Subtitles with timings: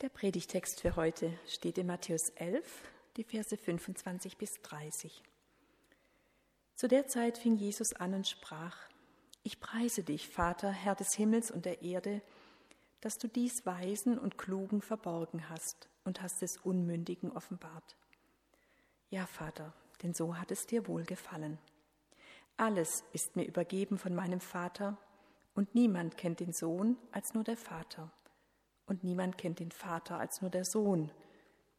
[0.00, 2.64] Der Predigtext für heute steht in Matthäus 11,
[3.16, 5.24] die Verse 25 bis 30.
[6.76, 8.76] Zu der Zeit fing Jesus an und sprach,
[9.42, 12.22] Ich preise dich, Vater, Herr des Himmels und der Erde,
[13.00, 17.96] dass du dies Weisen und Klugen verborgen hast und hast es Unmündigen offenbart.
[19.10, 19.72] Ja, Vater,
[20.04, 21.58] denn so hat es dir wohl gefallen.
[22.56, 24.96] Alles ist mir übergeben von meinem Vater,
[25.56, 28.12] und niemand kennt den Sohn als nur der Vater
[28.88, 31.10] und niemand kennt den Vater als nur der Sohn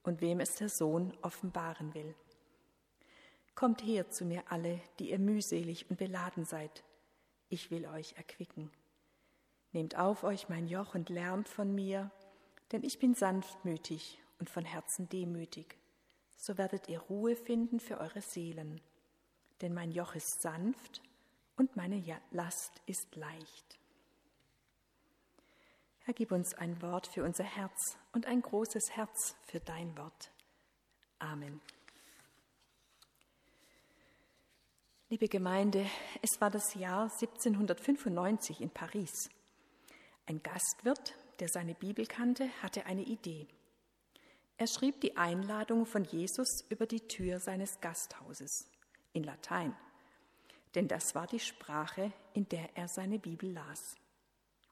[0.03, 2.16] und wem es der Sohn offenbaren will.
[3.55, 6.83] Kommt her zu mir alle, die ihr mühselig und beladen seid,
[7.49, 8.71] ich will euch erquicken.
[9.71, 12.11] Nehmt auf euch mein Joch und lernt von mir,
[12.71, 15.77] denn ich bin sanftmütig und von Herzen demütig.
[16.38, 18.80] So werdet ihr Ruhe finden für eure Seelen.
[19.61, 21.02] Denn mein Joch ist sanft
[21.57, 23.78] und meine Last ist leicht.
[26.09, 30.31] Herr, gib uns ein Wort für unser Herz und ein großes Herz für dein Wort.
[31.19, 31.61] Amen.
[35.09, 35.85] Liebe Gemeinde,
[36.23, 39.29] es war das Jahr 1795 in Paris.
[40.25, 43.47] Ein Gastwirt, der seine Bibel kannte, hatte eine Idee.
[44.57, 48.67] Er schrieb die Einladung von Jesus über die Tür seines Gasthauses
[49.13, 49.75] in Latein,
[50.73, 53.98] denn das war die Sprache, in der er seine Bibel las.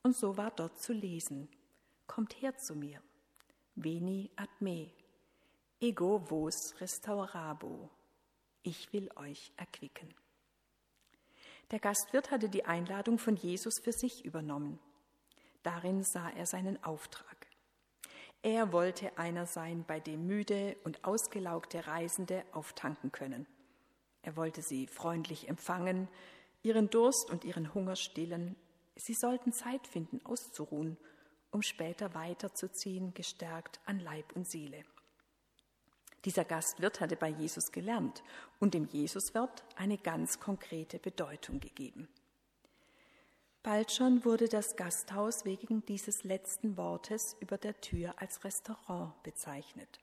[0.03, 1.49] Und so war dort zu lesen,
[2.07, 3.01] Kommt her zu mir,
[3.75, 4.89] veni ad me,
[5.79, 7.89] ego vos restaurabo,
[8.63, 10.13] ich will euch erquicken.
[11.69, 14.79] Der Gastwirt hatte die Einladung von Jesus für sich übernommen.
[15.63, 17.47] Darin sah er seinen Auftrag.
[18.41, 23.45] Er wollte einer sein, bei dem müde und ausgelaugte Reisende auftanken können.
[24.21, 26.07] Er wollte sie freundlich empfangen,
[26.63, 28.55] ihren Durst und ihren Hunger stillen
[28.97, 30.97] Sie sollten Zeit finden, auszuruhen,
[31.51, 34.83] um später weiterzuziehen, gestärkt an Leib und Seele.
[36.25, 38.23] Dieser Gastwirt hatte bei Jesus gelernt
[38.59, 42.09] und dem Jesuswort eine ganz konkrete Bedeutung gegeben.
[43.63, 49.99] Bald schon wurde das Gasthaus wegen dieses letzten Wortes über der Tür als Restaurant bezeichnet.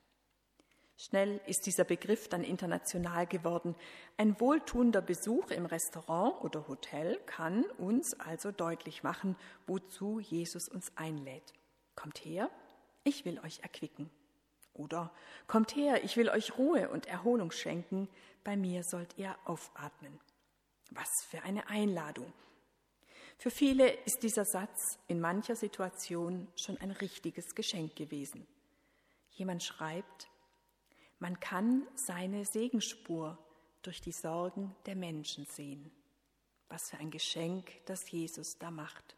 [0.96, 3.74] Schnell ist dieser Begriff dann international geworden.
[4.16, 10.92] Ein wohltuender Besuch im Restaurant oder Hotel kann uns also deutlich machen, wozu Jesus uns
[10.96, 11.52] einlädt.
[11.96, 12.48] Kommt her,
[13.02, 14.08] ich will euch erquicken.
[14.72, 15.12] Oder
[15.46, 18.08] kommt her, ich will euch Ruhe und Erholung schenken,
[18.44, 20.20] bei mir sollt ihr aufatmen.
[20.90, 22.32] Was für eine Einladung.
[23.38, 28.46] Für viele ist dieser Satz in mancher Situation schon ein richtiges Geschenk gewesen.
[29.30, 30.28] Jemand schreibt,
[31.24, 33.38] man kann seine Segenspur
[33.80, 35.90] durch die Sorgen der Menschen sehen.
[36.68, 39.16] Was für ein Geschenk, das Jesus da macht.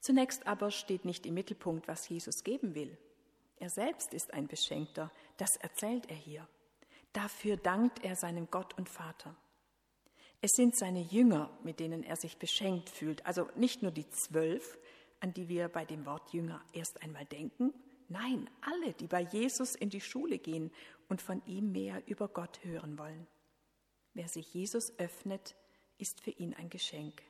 [0.00, 2.98] Zunächst aber steht nicht im Mittelpunkt, was Jesus geben will.
[3.56, 6.46] Er selbst ist ein Beschenkter, das erzählt er hier.
[7.14, 9.34] Dafür dankt er seinem Gott und Vater.
[10.42, 14.76] Es sind seine Jünger, mit denen er sich beschenkt fühlt, also nicht nur die zwölf,
[15.20, 17.72] an die wir bei dem Wort Jünger erst einmal denken,
[18.08, 20.72] Nein, alle, die bei Jesus in die Schule gehen
[21.08, 23.26] und von ihm mehr über Gott hören wollen.
[24.14, 25.54] Wer sich Jesus öffnet,
[25.98, 27.22] ist für ihn ein Geschenk.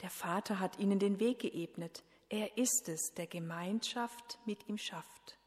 [0.00, 2.02] Der Vater hat ihnen den Weg geebnet.
[2.30, 5.38] Er ist es, der Gemeinschaft mit ihm schafft.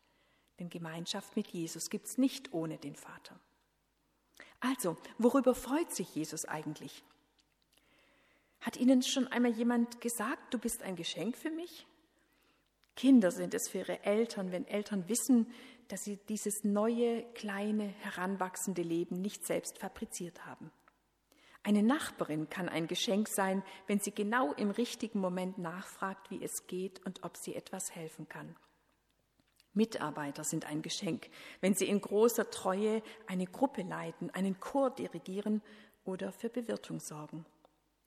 [0.59, 3.39] Denn Gemeinschaft mit Jesus gibt es nicht ohne den Vater.
[4.59, 7.03] Also, worüber freut sich Jesus eigentlich?
[8.61, 11.85] Hat Ihnen schon einmal jemand gesagt, du bist ein Geschenk für mich?
[12.95, 15.51] Kinder sind es für ihre Eltern, wenn Eltern wissen,
[15.87, 20.71] dass sie dieses neue, kleine, heranwachsende Leben nicht selbst fabriziert haben.
[21.63, 26.67] Eine Nachbarin kann ein Geschenk sein, wenn sie genau im richtigen Moment nachfragt, wie es
[26.67, 28.55] geht und ob sie etwas helfen kann.
[29.73, 31.29] Mitarbeiter sind ein Geschenk,
[31.61, 35.61] wenn sie in großer Treue eine Gruppe leiten, einen Chor dirigieren
[36.03, 37.45] oder für Bewirtung sorgen.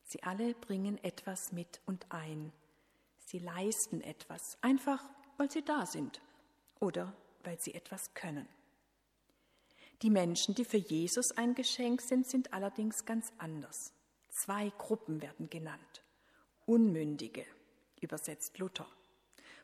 [0.04, 2.52] Sie alle bringen etwas mit und ein.
[3.26, 5.02] Sie leisten etwas, einfach
[5.36, 6.20] weil sie da sind
[6.78, 7.12] oder
[7.42, 8.48] weil sie etwas können.
[10.02, 13.92] Die Menschen, die für Jesus ein Geschenk sind, sind allerdings ganz anders.
[14.28, 16.04] Zwei Gruppen werden genannt.
[16.66, 17.44] Unmündige,
[18.00, 18.86] übersetzt Luther.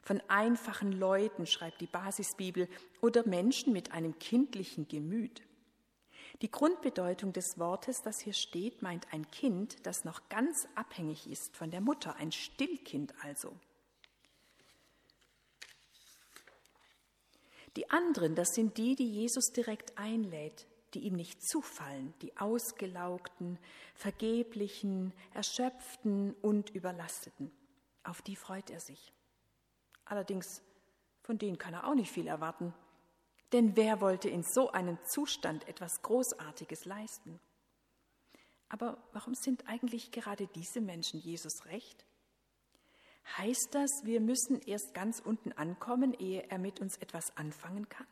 [0.01, 2.69] Von einfachen Leuten schreibt die Basisbibel
[3.01, 5.41] oder Menschen mit einem kindlichen Gemüt.
[6.41, 11.57] Die Grundbedeutung des Wortes, das hier steht, meint ein Kind, das noch ganz abhängig ist
[11.57, 13.55] von der Mutter, ein Stillkind also.
[17.77, 23.59] Die anderen, das sind die, die Jesus direkt einlädt, die ihm nicht zufallen, die ausgelaugten,
[23.95, 27.51] vergeblichen, erschöpften und überlasteten.
[28.05, 29.13] Auf die freut er sich.
[30.05, 30.63] Allerdings
[31.23, 32.75] Von denen kann er auch nicht viel erwarten.
[33.53, 37.39] Denn wer wollte in so einem Zustand etwas Großartiges leisten?
[38.69, 42.07] Aber warum sind eigentlich gerade diese Menschen Jesus recht?
[43.37, 48.07] Heißt das, wir müssen erst ganz unten ankommen, ehe er mit uns etwas anfangen kann?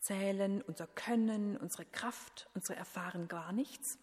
[0.00, 3.98] Zählen unser Können, unsere Kraft, unsere Erfahren gar nichts?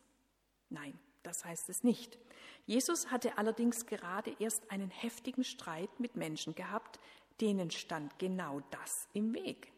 [0.70, 2.18] Nein, das heißt es nicht.
[2.66, 7.00] Jesus hatte allerdings gerade erst einen heftigen Streit mit Menschen gehabt,
[7.40, 9.72] denen stand genau das im Weg.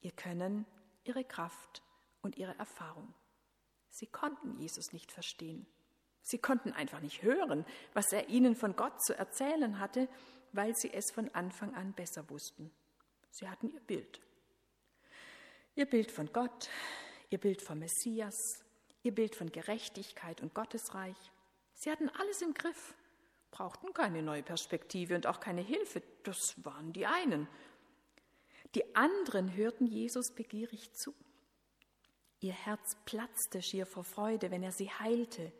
[0.00, 0.66] Ihr Können,
[1.04, 1.82] ihre Kraft
[2.22, 3.14] und ihre Erfahrung.
[3.90, 5.66] Sie konnten Jesus nicht verstehen.
[6.22, 10.08] Sie konnten einfach nicht hören, was er ihnen von Gott zu erzählen hatte,
[10.52, 12.70] weil sie es von Anfang an besser wussten.
[13.30, 14.20] Sie hatten ihr Bild.
[15.74, 16.68] Ihr Bild von Gott,
[17.30, 18.64] ihr Bild vom Messias,
[19.02, 21.16] ihr Bild von Gerechtigkeit und Gottesreich.
[21.74, 22.94] Sie hatten alles im Griff,
[23.50, 26.02] brauchten keine neue Perspektive und auch keine Hilfe.
[26.24, 27.48] Das waren die einen.
[28.74, 31.14] Die anderen hörten Jesus begierig zu.
[32.38, 35.52] Ihr Herz platzte schier vor Freude, wenn er sie heilte,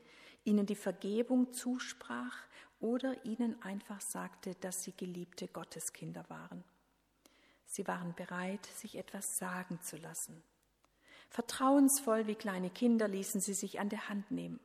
[0.45, 2.37] ihnen die Vergebung zusprach
[2.79, 6.65] oder ihnen einfach sagte, dass sie geliebte Gotteskinder waren.
[7.67, 10.43] Sie waren bereit, sich etwas sagen zu lassen.
[11.29, 14.59] Vertrauensvoll wie kleine Kinder ließen sie sich an der Hand nehmen.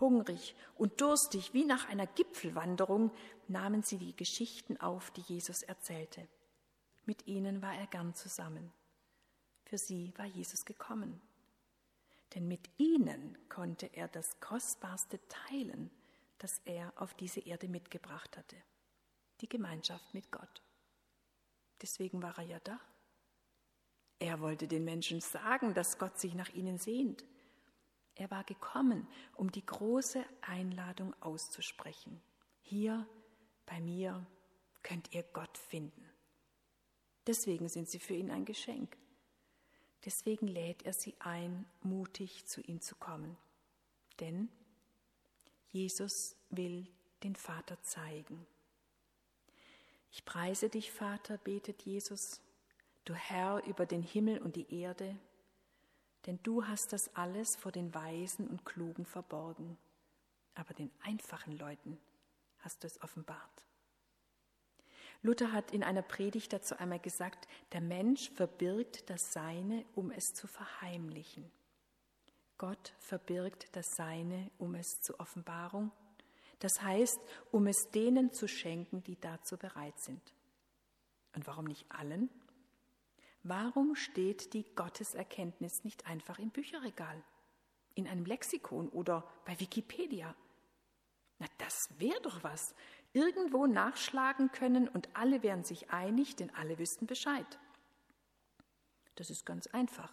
[0.00, 3.10] Hungrig und durstig wie nach einer Gipfelwanderung
[3.48, 6.28] nahmen sie die Geschichten auf, die Jesus erzählte.
[7.06, 8.72] Mit ihnen war er gern zusammen.
[9.64, 11.20] Für sie war Jesus gekommen.
[12.34, 15.90] Denn mit ihnen konnte er das Kostbarste teilen,
[16.38, 18.56] das er auf diese Erde mitgebracht hatte,
[19.40, 20.62] die Gemeinschaft mit Gott.
[21.80, 22.80] Deswegen war er ja da.
[24.18, 27.24] Er wollte den Menschen sagen, dass Gott sich nach ihnen sehnt.
[28.16, 32.20] Er war gekommen, um die große Einladung auszusprechen.
[32.62, 33.06] Hier
[33.66, 34.26] bei mir
[34.82, 36.15] könnt ihr Gott finden.
[37.26, 38.96] Deswegen sind sie für ihn ein Geschenk.
[40.04, 43.36] Deswegen lädt er sie ein, mutig zu ihm zu kommen.
[44.20, 44.48] Denn
[45.70, 46.86] Jesus will
[47.22, 48.46] den Vater zeigen.
[50.12, 52.40] Ich preise dich, Vater, betet Jesus,
[53.04, 55.16] du Herr über den Himmel und die Erde,
[56.24, 59.76] denn du hast das alles vor den Weisen und Klugen verborgen,
[60.54, 61.98] aber den einfachen Leuten
[62.60, 63.65] hast du es offenbart.
[65.22, 70.24] Luther hat in einer Predigt dazu einmal gesagt, der Mensch verbirgt das Seine, um es
[70.34, 71.50] zu verheimlichen.
[72.58, 75.90] Gott verbirgt das Seine, um es zur Offenbarung,
[76.60, 77.18] das heißt,
[77.50, 80.22] um es denen zu schenken, die dazu bereit sind.
[81.34, 82.30] Und warum nicht allen?
[83.42, 87.22] Warum steht die Gotteserkenntnis nicht einfach im Bücherregal,
[87.94, 90.34] in einem Lexikon oder bei Wikipedia?
[91.38, 92.74] Na, das wäre doch was
[93.12, 97.58] irgendwo nachschlagen können und alle wären sich einig, denn alle wüssten Bescheid.
[99.14, 100.12] Das ist ganz einfach.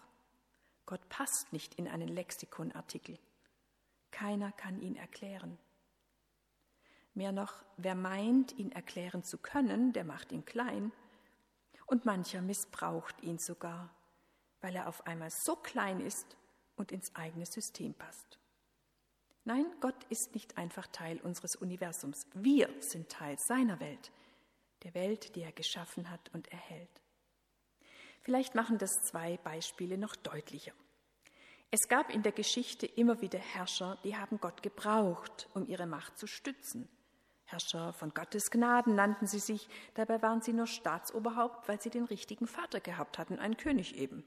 [0.86, 3.18] Gott passt nicht in einen Lexikonartikel.
[4.12, 5.58] Keiner kann ihn erklären.
[7.14, 10.92] Mehr noch, wer meint, ihn erklären zu können, der macht ihn klein,
[11.86, 13.90] und mancher missbraucht ihn sogar,
[14.62, 16.38] weil er auf einmal so klein ist
[16.76, 18.40] und ins eigene System passt.
[19.46, 22.28] Nein, Gott ist nicht einfach Teil unseres Universums.
[22.34, 24.12] Wir sind Teil seiner Welt,
[24.84, 27.02] der Welt, die er geschaffen hat und erhält.
[28.22, 30.72] Vielleicht machen das zwei Beispiele noch deutlicher.
[31.72, 36.18] Es gab in der Geschichte immer wieder Herrscher, die haben Gott gebraucht, um ihre Macht
[36.18, 36.88] zu stützen.
[37.46, 42.06] Herrscher von Gottes Gnaden nannten sie sich, dabei waren sie nur Staatsoberhaupt, weil sie den
[42.06, 44.24] richtigen Vater gehabt hatten, einen König eben.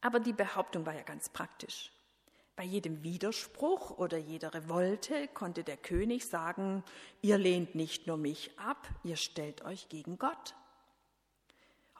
[0.00, 1.90] Aber die Behauptung war ja ganz praktisch.
[2.56, 6.82] Bei jedem Widerspruch oder jeder Revolte konnte der König sagen,
[7.20, 10.54] ihr lehnt nicht nur mich ab, ihr stellt euch gegen Gott.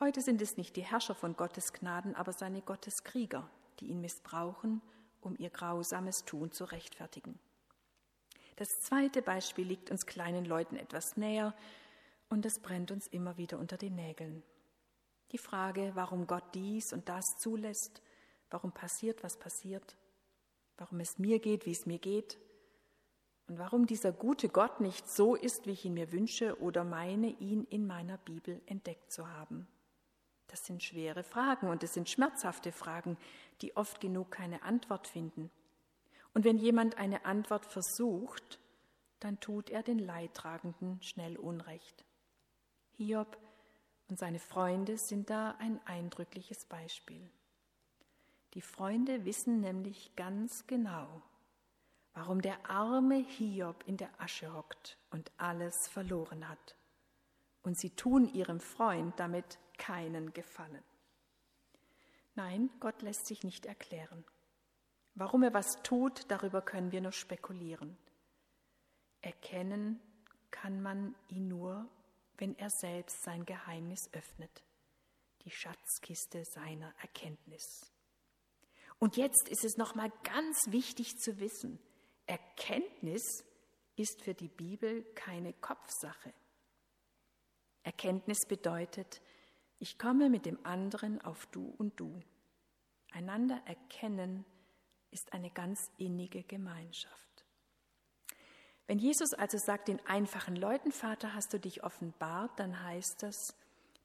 [0.01, 3.49] Heute sind es nicht die Herrscher von Gottes Gnaden, aber seine Gotteskrieger,
[3.81, 4.81] die ihn missbrauchen,
[5.21, 7.39] um ihr grausames Tun zu rechtfertigen.
[8.57, 11.55] Das zweite Beispiel liegt uns kleinen Leuten etwas näher
[12.31, 14.43] und es brennt uns immer wieder unter den Nägeln.
[15.33, 18.01] Die Frage, warum Gott dies und das zulässt,
[18.49, 19.99] warum passiert, was passiert,
[20.79, 22.39] warum es mir geht, wie es mir geht
[23.49, 27.29] und warum dieser gute Gott nicht so ist, wie ich ihn mir wünsche oder meine,
[27.29, 29.69] ihn in meiner Bibel entdeckt zu haben.
[30.49, 33.17] Das sind schwere Fragen und es sind schmerzhafte Fragen,
[33.61, 35.51] die oft genug keine Antwort finden.
[36.35, 38.61] Und wenn jemand eine Antwort versucht,
[39.21, 42.05] dann tut er den Leidtragenden schnell Unrecht.
[42.93, 43.39] Hiob
[44.09, 47.31] und seine Freunde sind da ein eindrückliches Beispiel.
[48.57, 51.21] Die Freunde wissen nämlich ganz genau,
[52.15, 56.75] warum der arme Hiob in der Asche hockt und alles verloren hat.
[57.61, 60.83] und sie tun ihrem Freund damit keinen Gefallen.
[62.35, 64.25] Nein, Gott lässt sich nicht erklären.
[65.15, 67.99] Warum er was tut, darüber können wir nur spekulieren.
[69.21, 70.01] Erkennen
[70.51, 71.87] kann man ihn nur,
[72.39, 74.63] wenn er selbst sein Geheimnis öffnet,
[75.43, 77.93] die Schatzkiste seiner Erkenntnis.
[78.99, 81.79] Und jetzt ist es nochmal ganz wichtig zu wissen,
[82.27, 83.23] Erkenntnis
[83.97, 86.33] ist für die Bibel keine Kopfsache.
[87.83, 89.23] Erkenntnis bedeutet,
[89.79, 92.21] ich komme mit dem anderen auf du und du.
[93.13, 94.45] Einander erkennen
[95.11, 97.45] ist eine ganz innige Gemeinschaft.
[98.87, 103.55] Wenn Jesus also sagt, den einfachen Leuten, Vater, hast du dich offenbart, dann heißt das,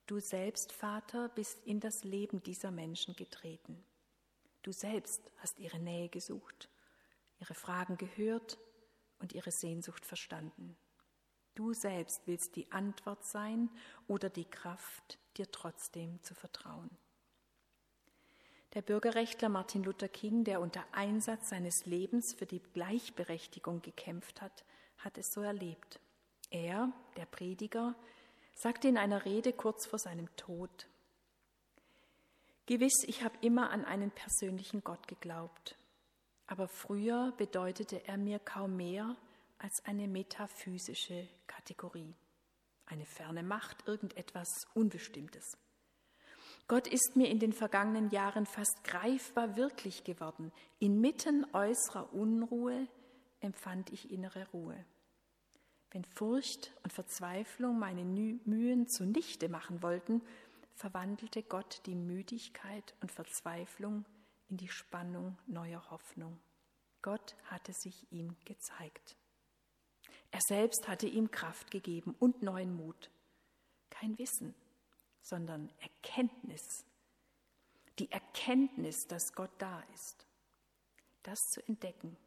[0.08, 3.84] du selbst, Vater, bist in das Leben dieser Menschen getreten.
[4.62, 6.70] Du selbst hast ihre Nähe gesucht,
[7.40, 8.60] ihre Fragen gehört
[9.20, 10.78] und ihre Sehnsucht verstanden.
[11.56, 13.70] Du selbst willst die Antwort sein
[14.08, 16.90] oder die Kraft, dir trotzdem zu vertrauen.
[18.74, 24.64] Der Bürgerrechtler Martin Luther King, der unter Einsatz seines Lebens für die Gleichberechtigung gekämpft hat,
[24.98, 26.00] hat es so erlebt.
[26.52, 27.96] Er, der Prediger,
[28.54, 30.88] sagte in einer Rede kurz vor seinem Tod,
[32.68, 35.76] Gewiss, ich habe immer an einen persönlichen Gott geglaubt,
[36.48, 39.16] aber früher bedeutete er mir kaum mehr
[39.58, 42.14] als eine metaphysische Kategorie,
[42.86, 45.58] eine ferne Macht, irgendetwas Unbestimmtes.
[46.68, 50.52] Gott ist mir in den vergangenen Jahren fast greifbar wirklich geworden.
[50.80, 52.88] Inmitten äußerer Unruhe
[53.42, 54.86] empfand ich innere Ruhe.
[55.92, 60.22] Wenn Furcht und Verzweiflung meine Mühen zunichte machen wollten,
[60.76, 64.06] verwandelte Gott die Müdigkeit und Verzweiflung
[64.50, 66.40] in die Spannung neuer Hoffnung.
[67.02, 69.18] Gott hatte sich ihm gezeigt.
[70.32, 73.12] Er selbst hatte ihm Kraft gegeben und neuen Mut.
[73.90, 74.56] Kein Wissen,
[75.22, 76.86] sondern Erkenntnis.
[78.00, 80.26] Die Erkenntnis, dass Gott da ist.
[81.24, 82.18] Das zu entdecken,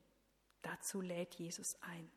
[0.63, 2.11] dazu lädt Jesus ein.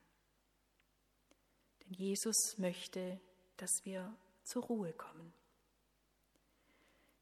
[1.82, 3.20] Denn Jesus möchte,
[3.56, 5.34] dass wir zur Ruhe kommen.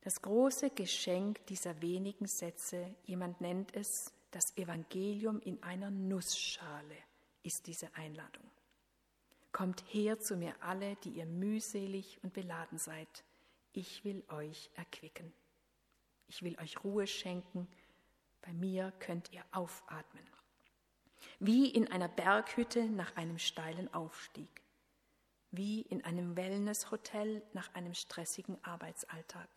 [0.06, 6.96] Das große Geschenk dieser wenigen Sätze, jemand nennt es das Evangelium in einer Nussschale,
[7.44, 8.50] ist diese Einladung.
[9.52, 13.26] Kommt her zu mir alle, die ihr mühselig und beladen seid.
[13.74, 15.34] Ich will euch erquicken.
[16.28, 17.68] Ich will euch Ruhe schenken.
[18.42, 20.24] Bei mir könnt ihr aufatmen
[21.40, 24.62] wie in einer Berghütte nach einem steilen Aufstieg,
[25.52, 29.50] wie in einem Wellnesshotel nach einem stressigen Arbeitsalltag,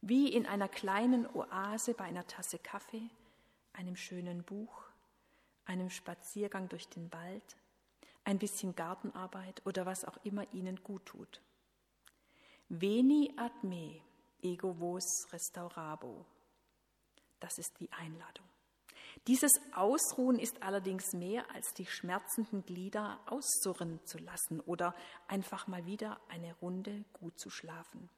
[0.00, 3.08] wie in einer kleinen Oase bei einer Tasse Kaffee,
[3.72, 4.84] einem schönen Buch,
[5.64, 7.56] einem Spaziergang durch den Wald,
[8.24, 11.40] ein bisschen Gartenarbeit oder was auch immer Ihnen gut tut.
[12.68, 14.00] Veni ad me,
[14.42, 16.26] ego vos restaurabo.
[17.38, 18.46] Das ist die Einladung.
[19.26, 24.94] Dieses Ausruhen ist allerdings mehr als die schmerzenden Glieder aussurren zu lassen oder
[25.26, 28.08] einfach mal wieder eine Runde gut zu schlafen.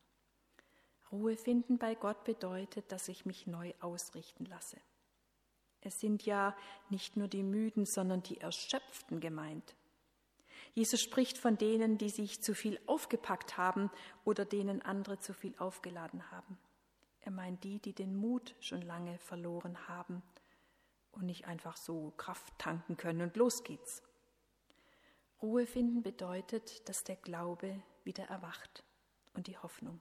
[1.10, 4.78] Ruhe finden bei Gott bedeutet, dass ich mich neu ausrichten lasse.
[5.80, 6.56] Es sind ja
[6.90, 9.76] nicht nur die Müden, sondern die Erschöpften gemeint.
[10.74, 13.90] Jesus spricht von denen, die sich zu viel aufgepackt haben
[14.24, 16.58] oder denen andere zu viel aufgeladen haben.
[17.20, 20.22] Er meint die, die den Mut schon lange verloren haben
[21.12, 24.02] und nicht einfach so Kraft tanken können und los geht's.
[25.42, 28.84] Ruhe finden bedeutet, dass der Glaube wieder erwacht
[29.34, 30.00] und die Hoffnung.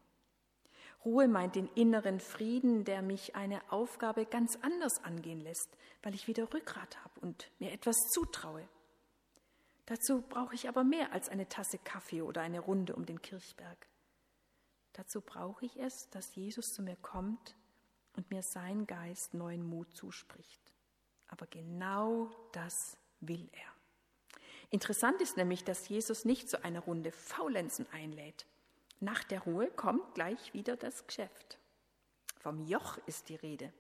[1.06, 5.70] Ruhe meint den inneren Frieden, der mich eine Aufgabe ganz anders angehen lässt,
[6.04, 8.68] weil ich wieder Rückgrat habe und mir etwas zutraue.
[9.86, 13.88] Dazu brauche ich aber mehr als eine Tasse Kaffee oder eine Runde um den Kirchberg.
[14.94, 17.56] Dazu brauche ich es, dass Jesus zu mir kommt
[18.16, 20.74] und mir sein Geist neuen Mut zuspricht.
[21.28, 24.40] Aber genau das will er.
[24.70, 28.46] Interessant ist nämlich, dass Jesus nicht zu einer Runde Faulenzen einlädt.
[29.00, 31.60] Nach der Ruhe kommt gleich wieder das Geschäft.
[32.40, 33.72] Vom Joch ist die Rede.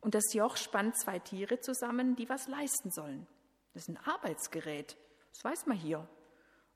[0.00, 3.26] Und das Joch spannt zwei Tiere zusammen, die was leisten sollen.
[3.72, 4.96] Das ist ein Arbeitsgerät.
[5.32, 6.06] Das weiß man hier,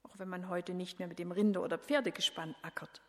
[0.03, 3.03] auch wenn man heute nicht mehr mit dem Rinder- oder Pferdegespann ackert.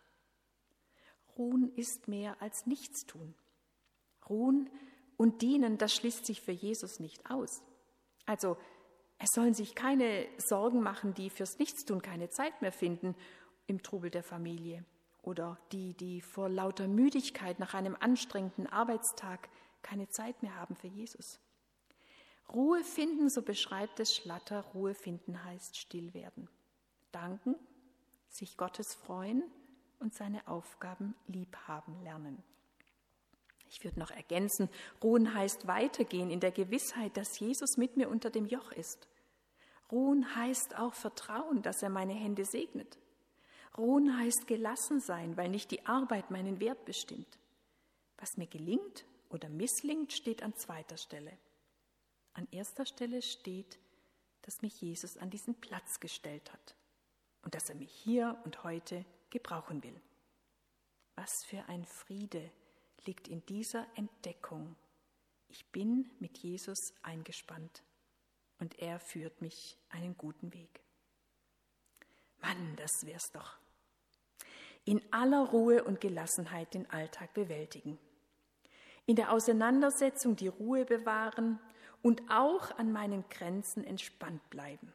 [1.38, 3.34] Ruhen ist mehr als Nichtstun.
[4.28, 4.70] Ruhen
[5.18, 7.64] und dienen, das schließt sich für Jesus nicht aus.
[8.26, 8.58] Also
[9.18, 13.16] es sollen sich keine Sorgen machen, die fürs Nichtstun keine Zeit mehr finden
[13.70, 14.84] im Trubel der Familie
[15.22, 19.50] oder die, die vor lauter Müdigkeit nach einem anstrengenden Arbeitstag
[19.82, 21.40] keine Zeit mehr haben für Jesus.
[22.52, 26.50] Ruhe finden, so beschreibt es Schlatter, Ruhe finden heißt still werden.
[27.12, 27.56] Danken,
[28.28, 29.44] sich Gottes freuen
[30.00, 32.44] und seine Aufgaben lieb haben lernen.
[33.70, 34.68] Ich würde noch ergänzen,
[35.04, 39.08] ruhen heißt weitergehen in der Gewissheit, dass Jesus mit mir unter dem Joch ist.
[39.92, 42.98] Ruhen heißt auch Vertrauen, dass er meine Hände segnet.
[43.80, 47.40] Ruhen heißt gelassen sein, weil nicht die Arbeit meinen Wert bestimmt.
[48.18, 51.38] Was mir gelingt oder misslingt, steht an zweiter Stelle.
[52.34, 53.80] An erster Stelle steht,
[54.42, 56.76] dass mich Jesus an diesen Platz gestellt hat
[57.44, 60.00] und dass er mich hier und heute gebrauchen will.
[61.16, 62.52] Was für ein Friede
[63.06, 64.76] liegt in dieser Entdeckung.
[65.48, 67.84] Ich bin mit Jesus eingespannt
[68.60, 70.82] und er führt mich einen guten Weg.
[72.42, 73.59] Mann, das wär's doch.
[74.86, 78.00] In aller Ruhe und Gelassenheit den Alltag bewältigen.
[79.06, 81.60] In der Auseinandersetzung die Ruhe bewahren
[82.02, 84.94] und auch an meinen Grenzen entspannt bleiben.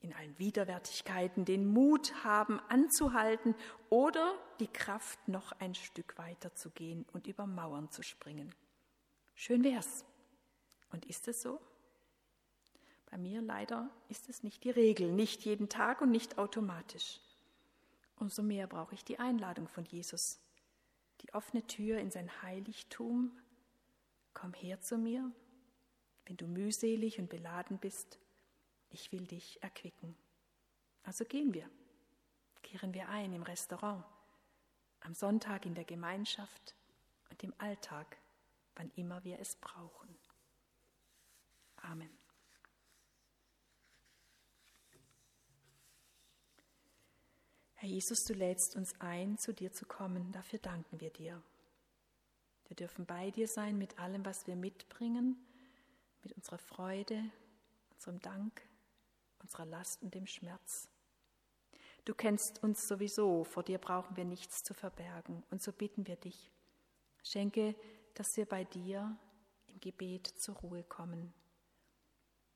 [0.00, 3.54] In allen Widerwärtigkeiten den Mut haben, anzuhalten
[3.90, 8.54] oder die Kraft, noch ein Stück weiter zu gehen und über Mauern zu springen.
[9.34, 10.04] Schön wär's.
[10.92, 11.60] Und ist es so?
[13.10, 17.20] Bei mir leider ist es nicht die Regel, nicht jeden Tag und nicht automatisch.
[18.18, 20.40] Umso mehr brauche ich die Einladung von Jesus,
[21.20, 23.30] die offene Tür in sein Heiligtum.
[24.34, 25.30] Komm her zu mir,
[26.26, 28.18] wenn du mühselig und beladen bist.
[28.90, 30.16] Ich will dich erquicken.
[31.04, 31.68] Also gehen wir,
[32.62, 34.04] kehren wir ein im Restaurant,
[35.00, 36.74] am Sonntag in der Gemeinschaft
[37.30, 38.18] und im Alltag,
[38.74, 40.18] wann immer wir es brauchen.
[41.76, 42.27] Amen.
[47.80, 50.32] Herr Jesus, du lädst uns ein, zu dir zu kommen.
[50.32, 51.40] Dafür danken wir dir.
[52.66, 55.36] Wir dürfen bei dir sein mit allem, was wir mitbringen,
[56.24, 57.22] mit unserer Freude,
[57.94, 58.62] unserem Dank,
[59.38, 60.88] unserer Last und dem Schmerz.
[62.04, 65.44] Du kennst uns sowieso, vor dir brauchen wir nichts zu verbergen.
[65.52, 66.50] Und so bitten wir dich,
[67.22, 67.76] schenke,
[68.14, 69.16] dass wir bei dir
[69.68, 71.32] im Gebet zur Ruhe kommen,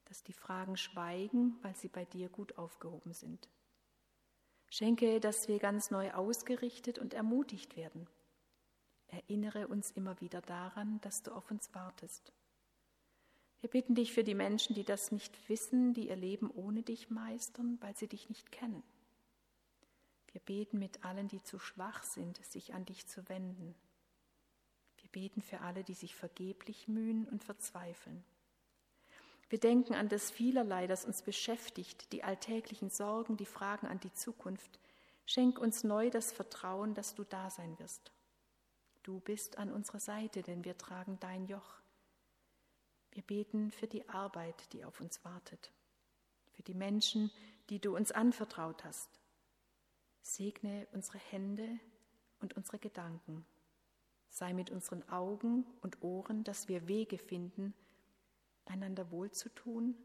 [0.07, 3.49] dass die Fragen schweigen, weil sie bei dir gut aufgehoben sind.
[4.73, 8.09] Schenke, dass wir ganz neu ausgerichtet und ermutigt werden.
[9.09, 12.33] Erinnere uns immer wieder daran, dass du auf uns wartest.
[13.61, 17.11] Wir bitten dich für die Menschen, die das nicht wissen, die ihr Leben ohne dich
[17.11, 18.83] meistern, weil sie dich nicht kennen.
[20.29, 23.75] Wir beten mit allen, die zu schwach sind, sich an dich zu wenden.
[25.03, 28.25] Wir beten für alle, die sich vergeblich mühen und verzweifeln.
[29.53, 34.15] Wir denken an das Vielerlei, das uns beschäftigt, die alltäglichen Sorgen, die Fragen an die
[34.15, 34.81] Zukunft.
[35.27, 38.13] Schenk uns neu das Vertrauen, dass du da sein wirst.
[39.03, 41.83] Du bist an unserer Seite, denn wir tragen dein Joch.
[43.11, 45.71] Wir beten für die Arbeit, die auf uns wartet,
[46.53, 47.31] für die Menschen,
[47.69, 49.21] die du uns anvertraut hast.
[50.23, 51.79] Segne unsere Hände
[52.41, 53.45] und unsere Gedanken.
[54.31, 57.75] Sei mit unseren Augen und Ohren, dass wir Wege finden,
[58.65, 59.97] einander wohlzutun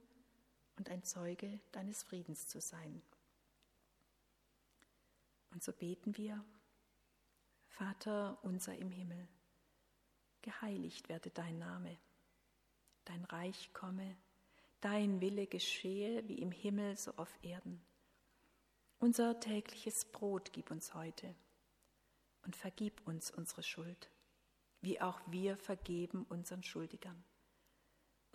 [0.77, 3.01] und ein Zeuge deines Friedens zu sein.
[5.51, 6.43] Und so beten wir,
[7.67, 9.27] Vater unser im Himmel,
[10.41, 11.97] geheiligt werde dein Name,
[13.05, 14.17] dein Reich komme,
[14.81, 17.81] dein Wille geschehe wie im Himmel so auf Erden.
[18.99, 21.35] Unser tägliches Brot gib uns heute
[22.43, 24.09] und vergib uns unsere Schuld,
[24.81, 27.23] wie auch wir vergeben unseren Schuldigern